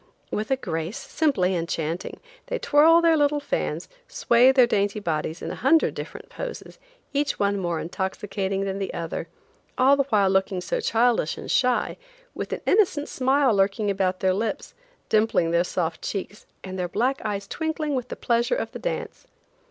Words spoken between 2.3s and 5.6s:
they twirl their little fans, sway their dainty bodies in a